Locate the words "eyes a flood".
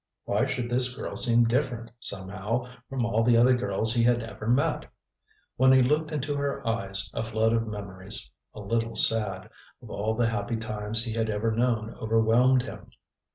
6.67-7.53